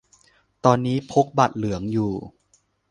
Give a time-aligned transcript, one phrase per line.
[0.65, 2.13] ตอนนี้พกบัตรเหลืองอยู่